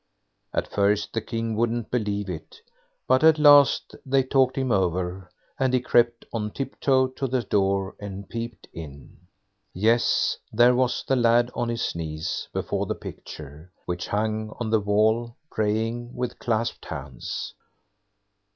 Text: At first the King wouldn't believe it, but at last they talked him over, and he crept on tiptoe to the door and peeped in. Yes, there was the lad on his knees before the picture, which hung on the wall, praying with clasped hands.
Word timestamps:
At 0.51 0.67
first 0.73 1.13
the 1.13 1.21
King 1.21 1.55
wouldn't 1.55 1.91
believe 1.91 2.27
it, 2.27 2.59
but 3.07 3.23
at 3.23 3.37
last 3.37 3.95
they 4.03 4.23
talked 4.23 4.55
him 4.57 4.71
over, 4.71 5.29
and 5.59 5.75
he 5.75 5.79
crept 5.79 6.25
on 6.33 6.49
tiptoe 6.49 7.05
to 7.09 7.27
the 7.27 7.43
door 7.43 7.95
and 7.99 8.27
peeped 8.27 8.67
in. 8.73 9.15
Yes, 9.75 10.39
there 10.51 10.73
was 10.73 11.03
the 11.07 11.15
lad 11.15 11.51
on 11.53 11.69
his 11.69 11.93
knees 11.93 12.47
before 12.51 12.87
the 12.87 12.95
picture, 12.95 13.71
which 13.85 14.07
hung 14.07 14.55
on 14.59 14.71
the 14.71 14.79
wall, 14.79 15.35
praying 15.51 16.15
with 16.15 16.39
clasped 16.39 16.85
hands. 16.85 17.53